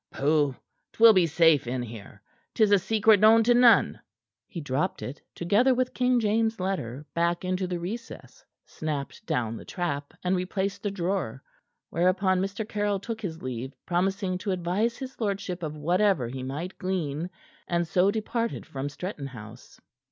[0.11, 0.55] "Pooh!
[0.93, 2.23] 'Twill be safe in here.
[2.55, 3.99] 'Tis a secret known to none."
[4.47, 9.63] He dropped it, together with King James' letter, back into the recess, snapped down the
[9.63, 11.43] trap, and replaced the drawer.
[11.91, 12.67] Whereupon Mr.
[12.67, 17.29] Caryll took his leave, promising to advise his lordship of whatever he might glean,
[17.67, 19.79] and so departed from Stretton House.